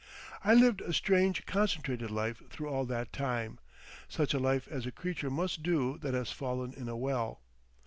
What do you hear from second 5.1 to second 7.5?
must do that has fallen in a well.